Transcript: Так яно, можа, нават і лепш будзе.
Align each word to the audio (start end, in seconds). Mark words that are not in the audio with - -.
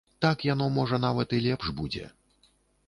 Так 0.25 0.37
яно, 0.53 0.69
можа, 0.77 1.01
нават 1.05 1.37
і 1.39 1.43
лепш 1.47 1.67
будзе. 1.83 2.05